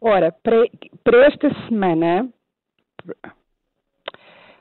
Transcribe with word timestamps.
Ora, 0.00 0.32
para, 0.42 1.26
esta 1.26 1.48
semana, 1.68 2.28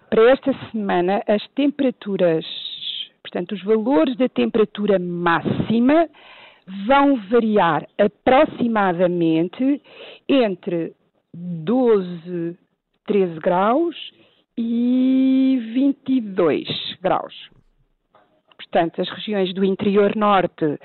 para 0.09 0.31
esta 0.31 0.53
semana, 0.71 1.21
as 1.27 1.45
temperaturas, 1.49 2.45
portanto, 3.21 3.51
os 3.53 3.63
valores 3.63 4.15
da 4.17 4.29
temperatura 4.29 4.97
máxima 4.97 6.09
vão 6.87 7.17
variar 7.29 7.87
aproximadamente 7.97 9.81
entre 10.27 10.93
12, 11.33 12.57
13 13.05 13.39
graus 13.39 13.95
e 14.57 15.59
22 15.73 16.67
graus. 17.01 17.33
Portanto, 18.55 19.01
as 19.01 19.09
regiões 19.09 19.53
do 19.53 19.63
interior 19.63 20.15
norte, 20.15 20.79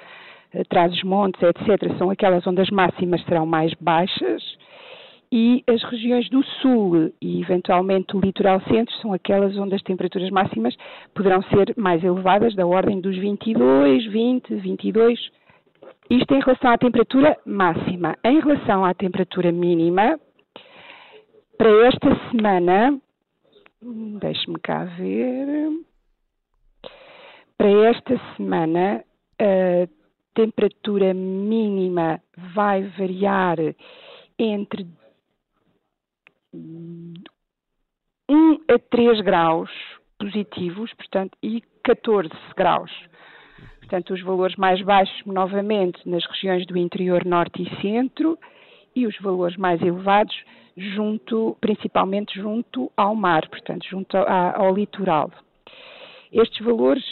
atrás 0.54 0.90
dos 0.92 1.02
montes, 1.02 1.42
etc., 1.42 1.96
são 1.98 2.10
aquelas 2.10 2.46
onde 2.46 2.60
as 2.60 2.70
máximas 2.70 3.22
serão 3.24 3.46
mais 3.46 3.72
baixas 3.74 4.42
e 5.32 5.62
as 5.68 5.82
regiões 5.84 6.28
do 6.28 6.42
sul 6.60 7.12
e 7.22 7.40
eventualmente 7.40 8.16
o 8.16 8.20
litoral 8.20 8.60
centro 8.62 8.92
são 8.96 9.12
aquelas 9.12 9.56
onde 9.56 9.76
as 9.76 9.82
temperaturas 9.82 10.28
máximas 10.30 10.74
poderão 11.14 11.40
ser 11.42 11.72
mais 11.76 12.02
elevadas, 12.02 12.54
da 12.56 12.66
ordem 12.66 13.00
dos 13.00 13.16
22, 13.16 14.06
20, 14.06 14.54
22. 14.56 15.30
Isto 16.10 16.34
em 16.34 16.40
relação 16.40 16.72
à 16.72 16.78
temperatura 16.78 17.36
máxima. 17.46 18.16
Em 18.24 18.40
relação 18.40 18.84
à 18.84 18.92
temperatura 18.92 19.52
mínima, 19.52 20.18
para 21.56 21.86
esta 21.86 22.30
semana, 22.30 22.98
deixe-me 24.20 24.58
cá 24.58 24.84
ver. 24.84 25.70
Para 27.56 27.70
esta 27.88 28.20
semana, 28.36 29.04
a 29.38 29.99
temperatura 30.34 31.12
mínima 31.14 32.20
vai 32.54 32.82
variar 32.98 33.58
entre 34.38 34.86
1 36.54 37.14
a 38.68 38.78
3 38.78 39.20
graus 39.22 39.70
positivos, 40.18 40.92
portanto, 40.94 41.36
e 41.42 41.62
14 41.84 42.30
graus. 42.56 42.90
Portanto, 43.78 44.14
os 44.14 44.22
valores 44.22 44.56
mais 44.56 44.80
baixos, 44.82 45.26
novamente, 45.26 46.08
nas 46.08 46.24
regiões 46.26 46.66
do 46.66 46.76
interior 46.76 47.24
norte 47.24 47.62
e 47.62 47.80
centro, 47.80 48.38
e 48.94 49.06
os 49.06 49.18
valores 49.20 49.56
mais 49.56 49.80
elevados, 49.82 50.36
junto, 50.76 51.56
principalmente 51.60 52.40
junto 52.40 52.90
ao 52.96 53.14
mar, 53.14 53.48
portanto, 53.48 53.86
junto 53.88 54.16
ao, 54.16 54.66
ao 54.66 54.74
litoral. 54.74 55.30
Estes 56.32 56.64
valores 56.64 57.04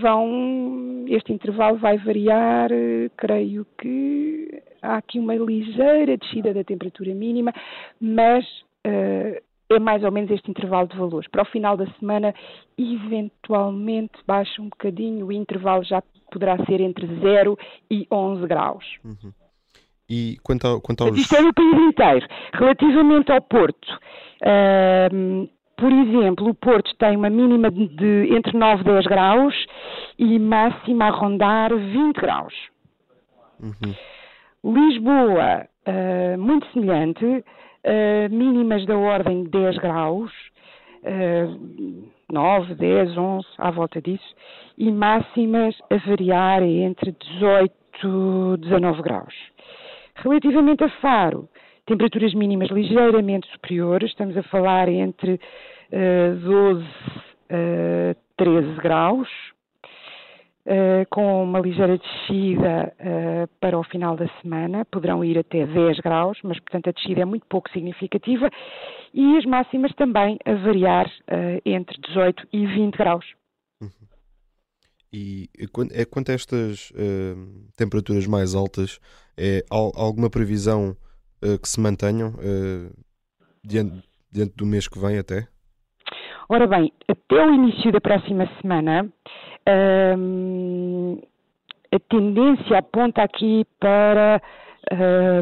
vão, 0.00 1.04
este 1.08 1.32
intervalo 1.32 1.76
vai 1.78 1.98
variar, 1.98 2.70
uh, 2.72 3.10
creio 3.16 3.66
que 3.78 4.62
há 4.80 4.96
aqui 4.96 5.18
uma 5.18 5.34
ligeira 5.34 6.16
descida 6.16 6.54
da 6.54 6.64
temperatura 6.64 7.14
mínima, 7.14 7.52
mas 8.00 8.44
uh, 8.86 9.42
é 9.70 9.78
mais 9.78 10.02
ou 10.04 10.10
menos 10.10 10.30
este 10.30 10.50
intervalo 10.50 10.88
de 10.88 10.96
valores. 10.96 11.28
Para 11.30 11.42
o 11.42 11.46
final 11.46 11.76
da 11.76 11.86
semana, 11.98 12.34
eventualmente 12.78 14.18
baixa 14.26 14.60
um 14.60 14.68
bocadinho, 14.68 15.26
o 15.26 15.32
intervalo 15.32 15.84
já 15.84 16.02
poderá 16.30 16.56
ser 16.64 16.80
entre 16.80 17.06
0 17.06 17.58
e 17.90 18.06
11 18.10 18.46
graus. 18.46 18.84
Uhum. 19.04 19.32
E 20.08 20.36
quanto, 20.42 20.66
ao, 20.66 20.80
quanto 20.80 21.04
aos... 21.04 21.16
Isto 21.16 21.36
é 21.36 21.40
no 21.40 21.54
país 21.54 21.74
inteiro. 21.74 22.26
Relativamente 22.52 23.32
ao 23.32 23.40
Porto, 23.40 23.98
uh, 24.42 25.48
por 25.76 25.92
exemplo, 25.92 26.48
o 26.48 26.54
Porto 26.54 26.94
tem 26.96 27.16
uma 27.16 27.30
mínima 27.30 27.70
de 27.70 28.34
entre 28.34 28.56
9 28.56 28.82
e 28.82 28.84
10 28.84 29.06
graus 29.06 29.66
e 30.18 30.38
máxima 30.38 31.06
a 31.06 31.10
rondar 31.10 31.74
20 31.74 32.16
graus. 32.16 32.54
Uhum. 33.60 33.94
Lisboa, 34.74 35.66
uh, 35.88 36.38
muito 36.38 36.66
semelhante, 36.72 37.24
uh, 37.24 37.44
mínimas 38.30 38.86
da 38.86 38.96
ordem 38.96 39.44
de 39.44 39.50
10 39.50 39.78
graus, 39.78 40.30
uh, 41.02 42.12
9, 42.30 42.74
10, 42.74 43.16
11, 43.16 43.46
à 43.58 43.70
volta 43.70 44.00
disso, 44.00 44.34
e 44.78 44.90
máximas 44.90 45.76
a 45.90 45.96
variar 46.08 46.62
entre 46.62 47.12
18 47.12 47.72
e 48.04 48.56
19 48.58 49.02
graus. 49.02 49.34
Relativamente 50.16 50.84
a 50.84 50.88
Faro, 51.00 51.48
temperaturas 51.92 52.32
mínimas 52.32 52.70
ligeiramente 52.70 53.46
superiores, 53.50 54.10
estamos 54.10 54.34
a 54.34 54.42
falar 54.44 54.88
entre 54.88 55.34
uh, 55.34 56.36
12 56.40 56.86
a 57.50 58.14
13 58.36 58.80
graus, 58.80 59.28
uh, 60.66 61.06
com 61.10 61.44
uma 61.44 61.60
ligeira 61.60 61.98
descida 61.98 62.94
uh, 62.98 63.48
para 63.60 63.78
o 63.78 63.84
final 63.84 64.16
da 64.16 64.26
semana, 64.40 64.86
poderão 64.86 65.22
ir 65.22 65.38
até 65.38 65.66
10 65.66 65.98
graus, 65.98 66.38
mas 66.42 66.58
portanto 66.60 66.88
a 66.88 66.92
descida 66.92 67.20
é 67.20 67.24
muito 67.26 67.44
pouco 67.46 67.70
significativa, 67.70 68.48
e 69.12 69.36
as 69.36 69.44
máximas 69.44 69.92
também 69.94 70.38
a 70.46 70.54
variar 70.54 71.06
uh, 71.06 71.60
entre 71.66 72.00
18 72.08 72.48
e 72.54 72.66
20 72.66 72.96
graus. 72.96 73.26
E 75.12 75.50
é 75.92 76.06
quanto 76.06 76.30
a 76.30 76.34
estas 76.34 76.90
temperaturas 77.76 78.26
mais 78.26 78.54
altas, 78.54 78.98
é 79.36 79.62
alguma 79.70 80.30
previsão 80.30 80.96
que 81.60 81.68
se 81.68 81.80
mantenham 81.80 82.32
diante, 83.64 84.02
diante 84.30 84.56
do 84.56 84.66
mês 84.66 84.88
que 84.88 84.98
vem 84.98 85.18
até? 85.18 85.46
Ora 86.48 86.66
bem, 86.66 86.92
até 87.08 87.46
o 87.46 87.54
início 87.54 87.90
da 87.92 88.00
próxima 88.00 88.48
semana, 88.60 89.08
hum, 90.18 91.20
a 91.92 91.98
tendência 92.10 92.78
aponta 92.78 93.22
aqui 93.22 93.64
para 93.80 94.40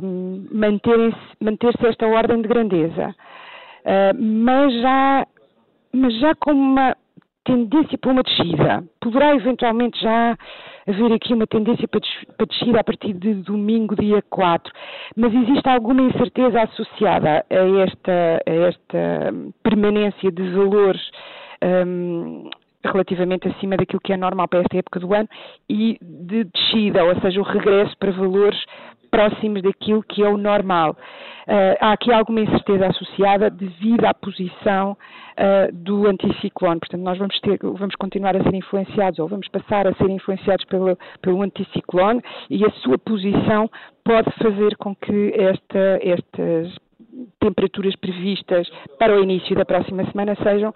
hum, 0.03 0.47
manter-se 0.53 1.19
manter 1.41 1.75
esta 1.85 2.07
ordem 2.07 2.43
de 2.43 2.49
grandeza. 2.49 3.15
Uh, 3.81 4.15
mas, 4.23 4.75
já, 4.81 5.27
mas 5.93 6.21
já 6.21 6.35
com 6.35 6.53
uma 6.53 6.97
tendência 7.45 7.99
para 7.99 8.13
uma 8.13 8.23
descida. 8.23 8.85
Poderá 9.01 9.35
eventualmente 9.35 10.01
já 10.01 10.37
haver 10.91 11.13
aqui 11.13 11.33
uma 11.33 11.47
tendência 11.47 11.89
para, 11.89 12.01
descida 12.47 12.81
a 12.81 12.85
partir 12.85 13.13
de 13.15 13.35
domingo, 13.35 13.97
dia 13.97 14.23
4, 14.29 14.73
mas 15.17 15.33
existe 15.35 15.69
alguma 15.69 16.03
incerteza 16.03 16.63
associada 16.63 17.45
a 17.49 17.83
esta, 17.83 18.43
a 18.47 18.53
esta 18.69 19.35
permanência 19.63 20.31
de 20.31 20.51
valores 20.51 21.01
um, 21.87 22.51
relativamente 22.85 23.49
acima 23.49 23.77
daquilo 23.77 24.01
que 24.01 24.13
é 24.13 24.17
normal 24.17 24.49
para 24.49 24.61
esta 24.61 24.77
época 24.77 25.01
do 25.01 25.15
ano 25.15 25.29
e 25.69 25.99
de 26.01 26.45
descida, 26.45 27.05
ou 27.05 27.21
seja, 27.21 27.41
o 27.41 27.45
regresso 27.45 27.97
para 27.99 28.13
valores 28.13 28.59
próximos 29.21 29.63
daquilo 29.63 30.03
que 30.03 30.23
é 30.23 30.29
o 30.29 30.39
normal. 30.39 30.97
Uh, 31.47 31.77
há 31.81 31.93
aqui 31.93 32.11
alguma 32.13 32.41
incerteza 32.41 32.87
associada 32.87 33.51
devido 33.51 34.05
à 34.07 34.15
posição 34.15 34.93
uh, 34.93 35.73
do 35.73 36.07
anticiclone. 36.07 36.81
Portanto, 36.81 37.03
nós 37.03 37.19
vamos, 37.19 37.39
ter, 37.41 37.59
vamos 37.61 37.95
continuar 37.97 38.35
a 38.37 38.43
ser 38.43 38.55
influenciados 38.55 39.19
ou 39.19 39.29
vamos 39.29 39.47
passar 39.49 39.87
a 39.87 39.95
ser 39.95 40.09
influenciados 40.09 40.65
pelo, 40.67 40.97
pelo 41.21 41.43
anticiclone 41.43 42.23
e 42.49 42.65
a 42.65 42.71
sua 42.83 42.97
posição 42.99 43.71
pode 44.05 44.31
fazer 44.43 44.77
com 44.77 44.95
que 44.95 45.35
esta, 45.37 45.99
estas 46.03 46.75
temperaturas 47.41 47.95
previstas 47.97 48.71
para 48.99 49.15
o 49.15 49.23
início 49.23 49.55
da 49.55 49.65
próxima 49.65 50.05
semana 50.11 50.35
sejam 50.37 50.73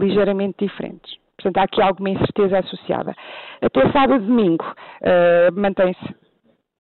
ligeiramente 0.00 0.66
diferentes. 0.66 1.16
Portanto, 1.36 1.58
há 1.58 1.62
aqui 1.62 1.80
alguma 1.80 2.10
incerteza 2.10 2.58
associada. 2.58 3.14
Até 3.62 3.90
sábado 3.92 4.22
e 4.22 4.26
domingo 4.26 4.64
uh, 4.64 5.60
mantém-se 5.60 6.27